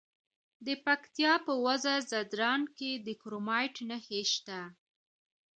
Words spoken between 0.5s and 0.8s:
د